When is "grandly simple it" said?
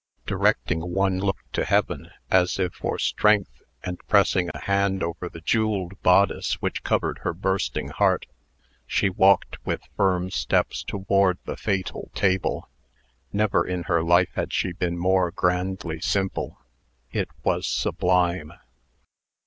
15.29-17.29